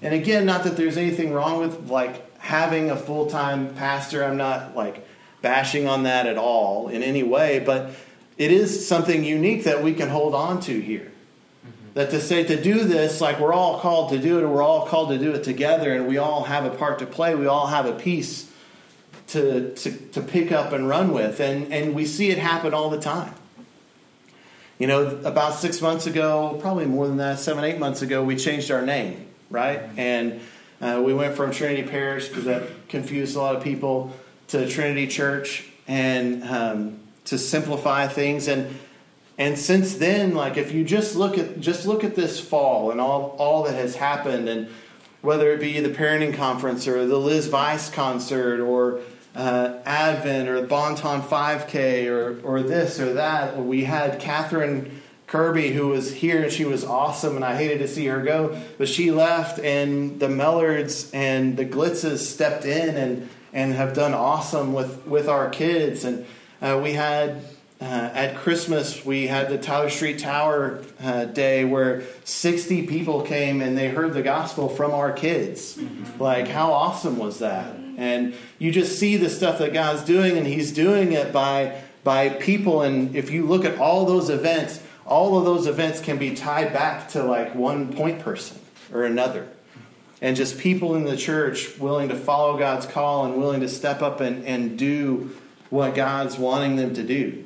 And 0.00 0.14
again, 0.14 0.46
not 0.46 0.64
that 0.64 0.78
there's 0.78 0.96
anything 0.96 1.34
wrong 1.34 1.60
with 1.60 1.90
like 1.90 2.38
having 2.38 2.90
a 2.90 2.96
full 2.96 3.26
time 3.26 3.74
pastor. 3.74 4.24
I'm 4.24 4.38
not 4.38 4.74
like 4.74 5.06
bashing 5.42 5.86
on 5.86 6.04
that 6.04 6.26
at 6.26 6.38
all 6.38 6.88
in 6.88 7.02
any 7.02 7.22
way, 7.22 7.58
but 7.58 7.90
it 8.38 8.50
is 8.50 8.88
something 8.88 9.22
unique 9.22 9.64
that 9.64 9.82
we 9.82 9.92
can 9.92 10.08
hold 10.08 10.34
on 10.34 10.60
to 10.62 10.80
here. 10.80 11.12
Mm-hmm. 11.66 11.92
That 11.94 12.10
to 12.12 12.20
say 12.22 12.44
to 12.44 12.62
do 12.62 12.84
this, 12.84 13.20
like 13.20 13.38
we're 13.38 13.52
all 13.52 13.78
called 13.78 14.08
to 14.12 14.18
do 14.18 14.38
it, 14.38 14.44
and 14.44 14.54
we're 14.54 14.62
all 14.62 14.86
called 14.86 15.10
to 15.10 15.18
do 15.18 15.32
it 15.32 15.44
together, 15.44 15.92
and 15.92 16.08
we 16.08 16.16
all 16.16 16.44
have 16.44 16.64
a 16.64 16.70
part 16.70 16.98
to 17.00 17.06
play, 17.06 17.34
we 17.34 17.46
all 17.46 17.66
have 17.66 17.84
a 17.84 17.92
piece 17.92 18.49
to, 19.30 19.74
to, 19.74 19.90
to 19.90 20.20
pick 20.20 20.52
up 20.52 20.72
and 20.72 20.88
run 20.88 21.12
with. 21.12 21.40
And, 21.40 21.72
and 21.72 21.94
we 21.94 22.06
see 22.06 22.30
it 22.30 22.38
happen 22.38 22.74
all 22.74 22.90
the 22.90 23.00
time. 23.00 23.34
You 24.78 24.86
know, 24.86 25.08
about 25.24 25.54
six 25.54 25.82
months 25.82 26.06
ago, 26.06 26.58
probably 26.60 26.86
more 26.86 27.06
than 27.06 27.18
that, 27.18 27.38
seven, 27.38 27.64
eight 27.64 27.78
months 27.78 28.00
ago, 28.02 28.24
we 28.24 28.36
changed 28.36 28.70
our 28.70 28.84
name, 28.84 29.26
right? 29.50 29.82
And 29.96 30.40
uh, 30.80 31.02
we 31.04 31.12
went 31.12 31.36
from 31.36 31.50
Trinity 31.50 31.82
Parish, 31.82 32.28
because 32.28 32.44
that 32.44 32.88
confused 32.88 33.36
a 33.36 33.38
lot 33.38 33.56
of 33.56 33.62
people, 33.62 34.16
to 34.48 34.66
Trinity 34.68 35.06
Church, 35.06 35.68
and 35.86 36.42
um, 36.44 37.00
to 37.26 37.36
simplify 37.36 38.06
things. 38.06 38.48
And 38.48 38.78
and 39.36 39.58
since 39.58 39.96
then, 39.96 40.34
like 40.34 40.56
if 40.56 40.72
you 40.72 40.82
just 40.82 41.14
look 41.14 41.36
at 41.36 41.60
just 41.60 41.86
look 41.86 42.02
at 42.02 42.14
this 42.14 42.40
fall 42.40 42.90
and 42.90 43.00
all 43.00 43.36
all 43.38 43.64
that 43.64 43.74
has 43.74 43.96
happened, 43.96 44.48
and 44.48 44.68
whether 45.20 45.52
it 45.52 45.60
be 45.60 45.78
the 45.80 45.90
parenting 45.90 46.34
conference 46.34 46.88
or 46.88 47.06
the 47.06 47.18
Liz 47.18 47.50
Weiss 47.50 47.90
concert 47.90 48.60
or 48.60 49.00
uh, 49.34 49.78
Advent 49.84 50.48
or 50.48 50.60
the 50.60 50.66
Bonton 50.66 51.22
5K 51.22 52.08
or 52.08 52.40
or 52.42 52.62
this 52.62 52.98
or 52.98 53.14
that, 53.14 53.64
we 53.64 53.84
had 53.84 54.20
Catherine 54.20 55.00
Kirby 55.26 55.70
who 55.70 55.88
was 55.88 56.12
here 56.12 56.42
and 56.42 56.52
she 56.52 56.64
was 56.64 56.84
awesome, 56.84 57.36
and 57.36 57.44
I 57.44 57.56
hated 57.56 57.78
to 57.78 57.88
see 57.88 58.06
her 58.06 58.20
go, 58.22 58.60
but 58.78 58.88
she 58.88 59.10
left, 59.10 59.60
and 59.60 60.18
the 60.18 60.28
Mellards 60.28 61.14
and 61.14 61.56
the 61.56 61.64
Glitzes 61.64 62.18
stepped 62.18 62.64
in 62.64 62.96
and 62.96 63.28
and 63.52 63.72
have 63.74 63.94
done 63.94 64.14
awesome 64.14 64.72
with 64.72 65.06
with 65.06 65.28
our 65.28 65.48
kids, 65.50 66.04
and 66.04 66.26
uh, 66.60 66.80
we 66.82 66.92
had 66.92 67.42
uh, 67.80 68.10
at 68.12 68.36
Christmas, 68.36 69.06
we 69.06 69.26
had 69.26 69.48
the 69.48 69.56
Tyler 69.56 69.88
Street 69.88 70.18
Tower 70.18 70.82
uh, 71.02 71.24
day 71.24 71.64
where 71.64 72.02
60 72.24 72.86
people 72.86 73.22
came 73.22 73.62
and 73.62 73.76
they 73.76 73.88
heard 73.88 74.12
the 74.12 74.22
gospel 74.22 74.68
from 74.68 74.92
our 74.92 75.12
kids. 75.12 75.78
Mm-hmm. 75.78 76.22
Like, 76.22 76.46
how 76.48 76.74
awesome 76.74 77.16
was 77.16 77.38
that? 77.38 77.74
And 77.98 78.34
you 78.58 78.72
just 78.72 78.98
see 78.98 79.16
the 79.16 79.30
stuff 79.30 79.58
that 79.58 79.72
God's 79.72 80.02
doing, 80.02 80.36
and 80.36 80.46
He's 80.46 80.72
doing 80.72 81.12
it 81.12 81.32
by, 81.32 81.80
by 82.04 82.28
people. 82.28 82.82
And 82.82 83.14
if 83.14 83.30
you 83.30 83.46
look 83.46 83.64
at 83.64 83.78
all 83.78 84.04
those 84.04 84.30
events, 84.30 84.82
all 85.06 85.38
of 85.38 85.44
those 85.44 85.66
events 85.66 86.00
can 86.00 86.18
be 86.18 86.34
tied 86.34 86.72
back 86.72 87.08
to 87.10 87.22
like 87.22 87.54
one 87.54 87.92
point 87.92 88.20
person 88.20 88.58
or 88.92 89.04
another. 89.04 89.48
And 90.22 90.36
just 90.36 90.58
people 90.58 90.96
in 90.96 91.04
the 91.04 91.16
church 91.16 91.78
willing 91.78 92.10
to 92.10 92.16
follow 92.16 92.58
God's 92.58 92.86
call 92.86 93.24
and 93.24 93.36
willing 93.36 93.60
to 93.60 93.68
step 93.68 94.02
up 94.02 94.20
and, 94.20 94.44
and 94.44 94.78
do 94.78 95.30
what 95.70 95.94
God's 95.94 96.38
wanting 96.38 96.76
them 96.76 96.94
to 96.94 97.02
do. 97.02 97.44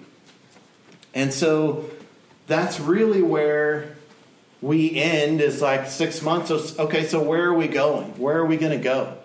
And 1.14 1.32
so 1.32 1.88
that's 2.46 2.80
really 2.80 3.22
where 3.22 3.96
we 4.60 4.96
end 4.96 5.40
is 5.40 5.62
like 5.62 5.86
six 5.88 6.22
months. 6.22 6.50
Okay, 6.78 7.04
so 7.04 7.22
where 7.22 7.44
are 7.44 7.54
we 7.54 7.68
going? 7.68 8.18
Where 8.18 8.38
are 8.38 8.46
we 8.46 8.56
going 8.56 8.76
to 8.76 8.82
go? 8.82 9.16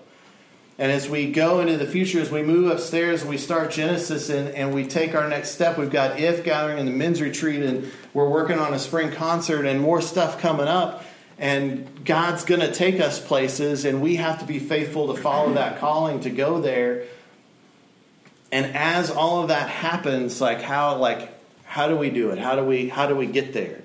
And 0.79 0.93
as 0.93 1.09
we 1.09 1.29
go 1.29 1.59
into 1.59 1.75
the 1.75 1.85
future, 1.85 2.21
as 2.21 2.31
we 2.31 2.41
move 2.41 2.71
upstairs, 2.71 3.25
we 3.25 3.37
start 3.37 3.69
Genesis 3.69 4.29
and, 4.29 4.47
and 4.55 4.73
we 4.73 4.85
take 4.87 5.13
our 5.13 5.27
next 5.27 5.51
step. 5.51 5.77
We've 5.77 5.91
got 5.91 6.17
IF 6.17 6.45
gathering 6.45 6.77
in 6.79 6.85
the 6.85 6.93
men's 6.93 7.21
retreat, 7.21 7.61
and 7.61 7.91
we're 8.13 8.29
working 8.29 8.57
on 8.57 8.73
a 8.73 8.79
spring 8.79 9.11
concert 9.11 9.65
and 9.65 9.81
more 9.81 10.01
stuff 10.01 10.39
coming 10.39 10.69
up. 10.69 11.03
And 11.37 12.05
God's 12.05 12.45
going 12.45 12.61
to 12.61 12.71
take 12.71 13.01
us 13.01 13.19
places, 13.19 13.83
and 13.83 14.01
we 14.01 14.15
have 14.15 14.39
to 14.39 14.45
be 14.45 14.57
faithful 14.57 15.13
to 15.13 15.21
follow 15.21 15.53
that 15.55 15.79
calling 15.79 16.21
to 16.21 16.29
go 16.29 16.61
there. 16.61 17.03
And 18.49 18.65
as 18.73 19.11
all 19.11 19.41
of 19.41 19.49
that 19.49 19.67
happens, 19.67 20.39
like 20.39 20.61
how, 20.61 20.95
like, 20.95 21.29
how 21.65 21.89
do 21.89 21.97
we 21.97 22.09
do 22.09 22.31
it? 22.31 22.39
How 22.39 22.55
do 22.55 22.63
we 22.63 22.89
how 22.89 23.05
do 23.05 23.15
we 23.15 23.27
get 23.27 23.53
there? 23.53 23.81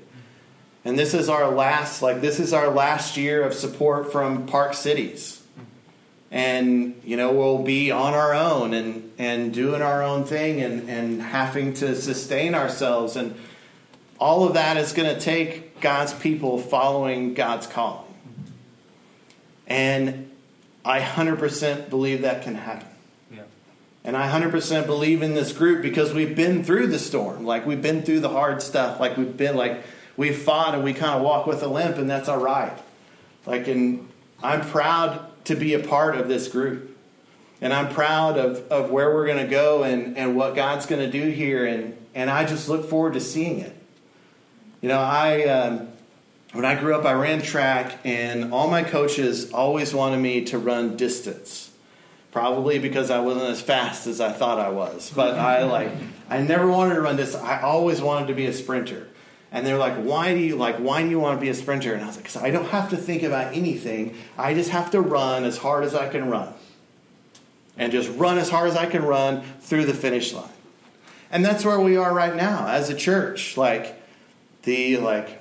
And 0.84 0.98
this 0.98 1.12
is 1.12 1.28
our 1.28 1.50
last 1.50 2.02
like 2.02 2.20
this 2.20 2.40
is 2.40 2.52
our 2.52 2.68
last 2.68 3.16
year 3.16 3.42
of 3.42 3.52
support 3.52 4.10
from 4.10 4.46
Park 4.46 4.74
Cities. 4.74 5.43
And 6.34 7.00
you 7.04 7.16
know, 7.16 7.32
we'll 7.32 7.62
be 7.62 7.90
on 7.90 8.12
our 8.12 8.34
own 8.34 8.74
and 8.74 9.12
and 9.16 9.54
doing 9.54 9.80
our 9.80 10.02
own 10.02 10.24
thing 10.24 10.60
and 10.60 10.90
and 10.90 11.22
having 11.22 11.72
to 11.74 11.94
sustain 11.94 12.54
ourselves 12.54 13.16
and 13.16 13.34
all 14.18 14.44
of 14.44 14.54
that 14.54 14.76
is 14.76 14.92
going 14.92 15.12
to 15.12 15.20
take 15.20 15.80
God's 15.80 16.12
people 16.14 16.58
following 16.58 17.34
God's 17.34 17.66
calling. 17.66 18.14
And 19.66 20.30
I 20.84 21.00
100% 21.00 21.90
believe 21.90 22.22
that 22.22 22.42
can 22.42 22.54
happen. 22.54 22.88
Yeah. 23.32 23.42
And 24.04 24.16
I 24.16 24.30
100% 24.30 24.86
believe 24.86 25.22
in 25.22 25.34
this 25.34 25.52
group 25.52 25.82
because 25.82 26.12
we've 26.12 26.36
been 26.36 26.64
through 26.64 26.88
the 26.88 26.98
storm. 26.98 27.44
Like, 27.44 27.66
we've 27.66 27.82
been 27.82 28.02
through 28.02 28.20
the 28.20 28.28
hard 28.28 28.62
stuff. 28.62 29.00
Like, 29.00 29.16
we've 29.16 29.36
been, 29.36 29.56
like, 29.56 29.82
we've 30.16 30.38
fought 30.38 30.74
and 30.74 30.84
we 30.84 30.92
kind 30.92 31.16
of 31.16 31.22
walk 31.22 31.46
with 31.46 31.62
a 31.62 31.68
limp, 31.68 31.96
and 31.96 32.08
that's 32.08 32.28
all 32.28 32.40
right. 32.40 32.78
Like, 33.46 33.66
and 33.68 34.08
I'm 34.42 34.60
proud 34.60 35.26
to 35.44 35.54
be 35.54 35.74
a 35.74 35.78
part 35.78 36.16
of 36.16 36.28
this 36.28 36.48
group. 36.48 36.96
And 37.60 37.72
I'm 37.72 37.92
proud 37.92 38.36
of, 38.36 38.66
of 38.70 38.90
where 38.90 39.14
we're 39.14 39.26
going 39.26 39.44
to 39.44 39.50
go 39.50 39.84
and, 39.84 40.16
and 40.16 40.36
what 40.36 40.54
God's 40.54 40.86
going 40.86 41.00
to 41.00 41.10
do 41.10 41.30
here. 41.30 41.64
And, 41.66 41.96
and 42.14 42.30
I 42.30 42.44
just 42.44 42.68
look 42.68 42.88
forward 42.88 43.14
to 43.14 43.20
seeing 43.20 43.60
it. 43.60 43.74
You 44.80 44.88
know, 44.88 45.00
I, 45.00 45.44
um, 45.44 45.88
when 46.52 46.64
I 46.64 46.78
grew 46.78 46.94
up, 46.94 47.04
I 47.04 47.14
ran 47.14 47.40
track, 47.40 47.98
and 48.04 48.52
all 48.52 48.68
my 48.68 48.82
coaches 48.82 49.52
always 49.52 49.94
wanted 49.94 50.18
me 50.18 50.44
to 50.46 50.58
run 50.58 50.96
distance 50.96 51.70
probably 52.34 52.80
because 52.80 53.12
I 53.12 53.20
wasn't 53.20 53.44
as 53.44 53.62
fast 53.62 54.08
as 54.08 54.20
I 54.20 54.32
thought 54.32 54.58
I 54.58 54.68
was. 54.68 55.10
But 55.14 55.38
I 55.38 55.62
like 55.64 55.92
I 56.28 56.42
never 56.42 56.66
wanted 56.66 56.96
to 56.96 57.00
run 57.00 57.16
this. 57.16 57.34
I 57.34 57.62
always 57.62 58.02
wanted 58.02 58.26
to 58.26 58.34
be 58.34 58.46
a 58.46 58.52
sprinter. 58.52 59.06
And 59.54 59.66
they're 59.66 59.78
like, 59.78 59.94
"Why 59.94 60.34
do 60.34 60.40
you 60.40 60.56
like 60.56 60.76
why 60.76 61.02
do 61.02 61.08
you 61.08 61.18
want 61.18 61.38
to 61.38 61.40
be 61.40 61.48
a 61.48 61.54
sprinter?" 61.54 61.94
And 61.94 62.04
I 62.04 62.08
was 62.08 62.16
like, 62.16 62.26
"Cuz 62.26 62.36
I 62.36 62.50
don't 62.50 62.68
have 62.68 62.90
to 62.90 62.98
think 62.98 63.22
about 63.22 63.54
anything. 63.54 64.14
I 64.36 64.52
just 64.52 64.68
have 64.70 64.90
to 64.90 65.00
run 65.00 65.44
as 65.44 65.56
hard 65.56 65.84
as 65.84 65.94
I 65.94 66.08
can 66.08 66.28
run." 66.28 66.52
And 67.78 67.90
just 67.90 68.10
run 68.18 68.36
as 68.36 68.50
hard 68.50 68.68
as 68.68 68.76
I 68.76 68.86
can 68.86 69.04
run 69.04 69.42
through 69.60 69.86
the 69.86 69.94
finish 69.94 70.32
line. 70.32 70.50
And 71.30 71.44
that's 71.44 71.64
where 71.64 71.80
we 71.80 71.96
are 71.96 72.12
right 72.12 72.36
now 72.36 72.68
as 72.68 72.90
a 72.90 72.94
church. 72.94 73.56
Like 73.56 73.96
the 74.64 74.96
like 74.98 75.40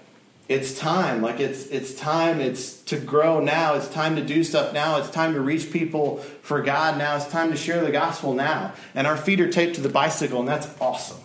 it's 0.50 0.78
time 0.78 1.22
like 1.22 1.40
it's 1.40 1.68
it's 1.68 1.94
time 1.94 2.42
it's 2.42 2.82
to 2.82 2.98
grow 2.98 3.40
now 3.40 3.76
it's 3.76 3.88
time 3.88 4.18
to 4.18 4.24
do 4.24 4.44
stuff 4.44 4.74
now 4.74 4.98
it's 4.98 5.10
time 5.10 5.34
to 5.34 5.40
reach 5.40 5.72
people 5.72 6.18
for 6.42 6.62
god 6.62 6.98
now 6.98 7.16
it's 7.16 7.28
time 7.28 7.50
to 7.50 7.56
share 7.56 7.82
the 7.84 7.92
gospel 7.92 8.34
now 8.34 8.74
and 8.94 9.08
our 9.08 9.16
feet 9.16 9.40
are 9.40 9.50
taped 9.50 9.76
to 9.76 9.82
the 9.82 9.90
bicycle 9.90 10.40
and 10.40 10.48
that's 10.48 10.68
awesome 10.82 11.23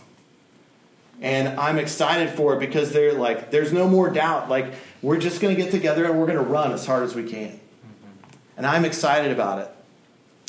and 1.20 1.48
i'm 1.60 1.78
excited 1.78 2.30
for 2.30 2.54
it 2.54 2.60
because 2.60 2.92
they're 2.92 3.12
like 3.12 3.50
there's 3.50 3.72
no 3.72 3.88
more 3.88 4.10
doubt 4.10 4.48
like 4.48 4.72
we're 5.02 5.18
just 5.18 5.40
going 5.40 5.54
to 5.54 5.60
get 5.60 5.70
together 5.70 6.04
and 6.04 6.18
we're 6.18 6.26
going 6.26 6.38
to 6.38 6.44
run 6.44 6.72
as 6.72 6.86
hard 6.86 7.02
as 7.02 7.14
we 7.14 7.28
can 7.28 7.58
and 8.56 8.66
i'm 8.66 8.84
excited 8.84 9.32
about 9.32 9.58
it 9.58 9.70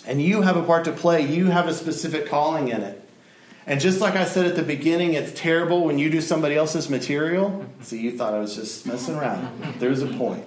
and 0.06 0.22
you 0.22 0.42
have 0.42 0.58
a 0.58 0.64
part 0.64 0.86
to 0.86 0.92
play 0.92 1.26
you 1.26 1.46
have 1.46 1.68
a 1.68 1.74
specific 1.74 2.28
calling 2.28 2.70
in 2.70 2.82
it 2.82 3.00
and 3.70 3.80
just 3.80 4.02
like 4.02 4.16
I 4.16 4.26
said 4.26 4.48
at 4.48 4.56
the 4.56 4.64
beginning, 4.64 5.14
it's 5.14 5.32
terrible 5.40 5.86
when 5.86 6.00
you 6.00 6.10
do 6.10 6.22
somebody 6.22 6.56
else's 6.56 6.90
material. 6.90 7.68
See, 7.82 8.00
you 8.00 8.18
thought 8.18 8.34
I 8.34 8.40
was 8.40 8.56
just 8.56 8.88
messing 8.88 9.14
around. 9.14 9.76
There's 9.78 10.02
a 10.02 10.08
point. 10.08 10.44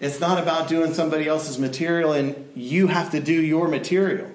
It's 0.00 0.18
not 0.18 0.42
about 0.42 0.66
doing 0.66 0.92
somebody 0.92 1.28
else's 1.28 1.60
material, 1.60 2.12
and 2.12 2.50
you 2.56 2.88
have 2.88 3.12
to 3.12 3.20
do 3.20 3.32
your 3.32 3.68
material. 3.68 4.32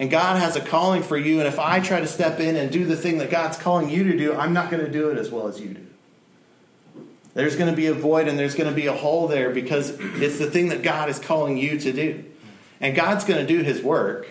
And 0.00 0.10
God 0.10 0.38
has 0.38 0.56
a 0.56 0.60
calling 0.60 1.02
for 1.02 1.16
you, 1.16 1.38
and 1.38 1.46
if 1.46 1.58
I 1.58 1.78
try 1.78 2.00
to 2.00 2.06
step 2.08 2.40
in 2.40 2.56
and 2.56 2.72
do 2.72 2.84
the 2.86 2.96
thing 2.96 3.18
that 3.18 3.30
God's 3.30 3.58
calling 3.58 3.90
you 3.90 4.04
to 4.04 4.16
do, 4.16 4.34
I'm 4.34 4.52
not 4.52 4.70
going 4.70 4.84
to 4.84 4.90
do 4.90 5.10
it 5.10 5.18
as 5.18 5.30
well 5.30 5.46
as 5.46 5.60
you 5.60 5.74
do. 5.74 5.86
There's 7.34 7.54
going 7.54 7.70
to 7.70 7.76
be 7.76 7.86
a 7.86 7.94
void 7.94 8.26
and 8.26 8.36
there's 8.36 8.56
going 8.56 8.68
to 8.68 8.74
be 8.74 8.86
a 8.86 8.92
hole 8.92 9.28
there 9.28 9.50
because 9.50 9.90
it's 10.00 10.38
the 10.38 10.50
thing 10.50 10.70
that 10.70 10.82
God 10.82 11.08
is 11.08 11.20
calling 11.20 11.56
you 11.56 11.78
to 11.78 11.92
do. 11.92 12.24
And 12.80 12.96
God's 12.96 13.24
going 13.24 13.38
to 13.40 13.46
do 13.46 13.62
his 13.62 13.82
work. 13.82 14.26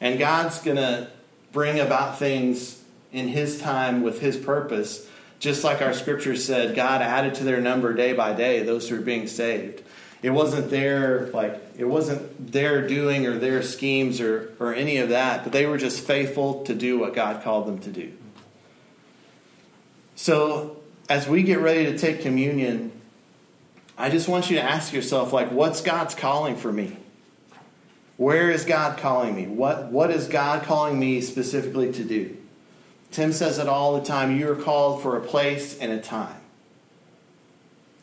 And 0.00 0.18
God's 0.18 0.60
going 0.60 0.76
to 0.76 1.08
bring 1.52 1.80
about 1.80 2.18
things 2.18 2.82
in 3.12 3.28
His 3.28 3.58
time 3.60 4.02
with 4.02 4.20
His 4.20 4.36
purpose. 4.36 5.08
Just 5.38 5.64
like 5.64 5.80
our 5.80 5.94
scripture 5.94 6.36
said, 6.36 6.74
God 6.74 7.00
added 7.00 7.36
to 7.36 7.44
their 7.44 7.60
number 7.60 7.94
day 7.94 8.12
by 8.12 8.34
day 8.34 8.62
those 8.62 8.88
who 8.88 8.96
are 8.96 9.02
being 9.02 9.28
saved. 9.28 9.82
It 10.24 10.30
wasn't 10.30 10.70
their 10.70 11.26
like 11.34 11.60
it 11.76 11.84
wasn't 11.84 12.50
their 12.50 12.88
doing 12.88 13.26
or 13.26 13.36
their 13.36 13.62
schemes 13.62 14.22
or, 14.22 14.54
or 14.58 14.72
any 14.72 14.96
of 14.96 15.10
that, 15.10 15.44
but 15.44 15.52
they 15.52 15.66
were 15.66 15.76
just 15.76 16.00
faithful 16.00 16.64
to 16.64 16.74
do 16.74 16.98
what 16.98 17.12
God 17.12 17.44
called 17.44 17.66
them 17.66 17.78
to 17.80 17.90
do. 17.90 18.10
So 20.16 20.78
as 21.10 21.28
we 21.28 21.42
get 21.42 21.58
ready 21.58 21.84
to 21.92 21.98
take 21.98 22.22
communion, 22.22 22.90
I 23.98 24.08
just 24.08 24.26
want 24.26 24.48
you 24.48 24.56
to 24.56 24.62
ask 24.62 24.94
yourself, 24.94 25.34
like, 25.34 25.50
what's 25.50 25.82
God's 25.82 26.14
calling 26.14 26.56
for 26.56 26.72
me? 26.72 26.96
Where 28.16 28.50
is 28.50 28.64
God 28.64 28.96
calling 28.96 29.36
me? 29.36 29.46
What, 29.46 29.92
what 29.92 30.10
is 30.10 30.26
God 30.26 30.62
calling 30.62 30.98
me 30.98 31.20
specifically 31.20 31.92
to 31.92 32.02
do? 32.02 32.34
Tim 33.10 33.30
says 33.30 33.58
it 33.58 33.68
all 33.68 34.00
the 34.00 34.06
time. 34.06 34.34
You 34.34 34.50
are 34.52 34.56
called 34.56 35.02
for 35.02 35.18
a 35.18 35.20
place 35.20 35.78
and 35.78 35.92
a 35.92 36.00
time. 36.00 36.40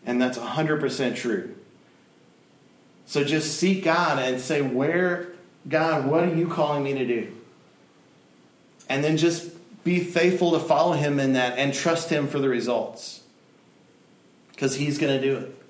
And 0.05 0.21
that's 0.21 0.37
100% 0.37 1.15
true. 1.15 1.55
So 3.11 3.25
just 3.25 3.57
seek 3.57 3.83
God 3.83 4.19
and 4.19 4.39
say, 4.39 4.61
Where, 4.61 5.33
God, 5.67 6.05
what 6.05 6.23
are 6.23 6.33
you 6.33 6.47
calling 6.47 6.81
me 6.81 6.93
to 6.93 7.05
do? 7.05 7.35
And 8.87 9.03
then 9.03 9.17
just 9.17 9.51
be 9.83 10.01
faithful 10.01 10.53
to 10.53 10.59
follow 10.59 10.93
Him 10.93 11.19
in 11.19 11.33
that 11.33 11.57
and 11.57 11.73
trust 11.73 12.09
Him 12.09 12.29
for 12.29 12.39
the 12.39 12.47
results. 12.47 13.19
Because 14.51 14.75
He's 14.75 14.97
going 14.97 15.19
to 15.19 15.27
do 15.27 15.39
it. 15.39 15.61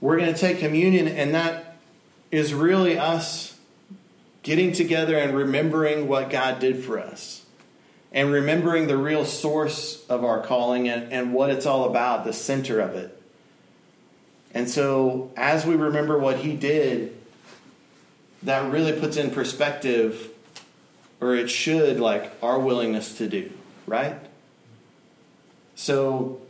We're 0.00 0.16
going 0.16 0.32
to 0.32 0.40
take 0.40 0.60
communion, 0.60 1.08
and 1.08 1.34
that 1.34 1.76
is 2.30 2.54
really 2.54 2.98
us 2.98 3.54
getting 4.42 4.72
together 4.72 5.18
and 5.18 5.36
remembering 5.36 6.08
what 6.08 6.30
God 6.30 6.58
did 6.58 6.82
for 6.82 6.98
us 6.98 7.44
and 8.12 8.32
remembering 8.32 8.86
the 8.86 8.96
real 8.96 9.26
source 9.26 10.06
of 10.06 10.24
our 10.24 10.40
calling 10.40 10.88
and, 10.88 11.12
and 11.12 11.34
what 11.34 11.50
it's 11.50 11.66
all 11.66 11.84
about, 11.84 12.24
the 12.24 12.32
center 12.32 12.80
of 12.80 12.94
it. 12.94 13.19
And 14.52 14.68
so, 14.68 15.30
as 15.36 15.64
we 15.64 15.76
remember 15.76 16.18
what 16.18 16.38
He 16.38 16.54
did, 16.56 17.16
that 18.42 18.70
really 18.70 18.98
puts 18.98 19.16
in 19.16 19.30
perspective, 19.30 20.30
or 21.20 21.34
it 21.34 21.48
should, 21.48 22.00
like 22.00 22.32
our 22.42 22.58
willingness 22.58 23.16
to 23.18 23.28
do, 23.28 23.50
right? 23.86 24.16
So, 25.76 26.40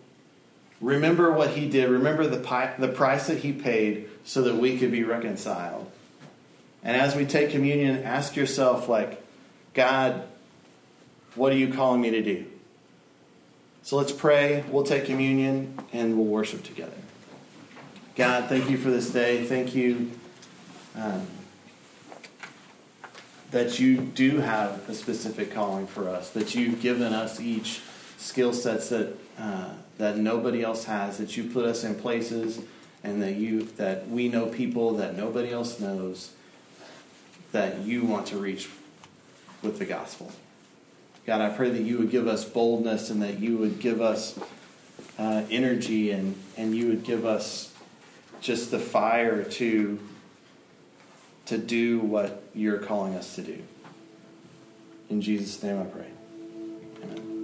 remember 0.81 1.31
what 1.31 1.51
He 1.51 1.69
did. 1.69 1.91
Remember 1.91 2.27
the, 2.27 2.41
pi- 2.41 2.75
the 2.79 2.89
price 2.89 3.27
that 3.27 3.39
He 3.39 3.53
paid 3.53 4.09
so 4.25 4.43
that 4.43 4.57
we 4.57 4.79
could 4.79 4.93
be 4.93 5.05
reconciled. 5.05 5.91
And 6.83 6.97
as 6.97 7.15
we 7.15 7.27
take 7.27 7.51
communion, 7.51 8.05
ask 8.05 8.37
yourself, 8.37 8.89
like, 8.89 9.23
God, 9.75 10.23
what 11.35 11.53
are 11.53 11.57
you 11.57 11.73
calling 11.73 12.01
me 12.01 12.11
to 12.11 12.23
do? 12.23 12.47
So 13.83 13.97
let's 13.97 14.13
pray, 14.13 14.65
we'll 14.71 14.85
take 14.85 15.05
communion, 15.05 15.79
and 15.93 16.17
we'll 16.17 16.27
worship 16.27 16.63
together. 16.63 16.93
God, 18.21 18.51
thank 18.51 18.69
you 18.69 18.77
for 18.77 18.91
this 18.91 19.09
day. 19.09 19.47
Thank 19.47 19.75
you 19.75 20.11
um, 20.95 21.27
that 23.51 23.81
you 23.81 23.97
do 23.97 24.41
have 24.41 24.87
a 24.91 24.95
specific 24.95 25.55
calling 25.55 25.87
for 25.87 26.07
us, 26.07 26.29
that 26.33 26.55
you've 26.55 26.83
given 26.83 27.15
us 27.15 27.41
each 27.41 27.81
skill 28.19 28.53
sets 28.53 28.91
that, 28.91 29.17
uh, 29.39 29.71
that 29.97 30.19
nobody 30.19 30.63
else 30.63 30.85
has, 30.85 31.17
that 31.17 31.35
you 31.39 31.45
put 31.45 31.65
us 31.65 31.83
in 31.83 31.95
places 31.95 32.61
and 33.03 33.23
that 33.23 33.37
you 33.37 33.63
that 33.79 34.07
we 34.11 34.29
know 34.29 34.45
people 34.45 34.93
that 34.97 35.17
nobody 35.17 35.51
else 35.51 35.81
knows 35.81 36.33
that 37.53 37.79
you 37.79 38.05
want 38.05 38.27
to 38.27 38.37
reach 38.37 38.69
with 39.63 39.79
the 39.79 39.87
gospel. 39.87 40.31
God, 41.25 41.41
I 41.41 41.49
pray 41.49 41.71
that 41.71 41.83
you 41.85 41.97
would 41.97 42.11
give 42.11 42.29
us 42.29 42.45
boldness 42.45 43.09
and 43.09 43.23
that 43.23 43.39
you 43.39 43.57
would 43.57 43.81
give 43.81 44.03
us 44.03 44.39
uh, 45.19 45.45
energy 45.51 46.11
and, 46.11 46.35
and 46.59 46.77
you 46.77 46.89
would 46.89 47.03
give 47.03 47.25
us 47.25 47.70
just 48.41 48.71
the 48.71 48.79
fire 48.79 49.45
to, 49.45 49.99
to 51.47 51.59
do 51.59 52.01
what 52.01 52.43
you're 52.55 52.79
calling 52.79 53.15
us 53.15 53.35
to 53.37 53.43
do. 53.43 53.63
In 55.09 55.21
Jesus' 55.21 55.63
name 55.63 55.81
I 55.81 55.85
pray. 55.85 56.07
Amen. 57.03 57.40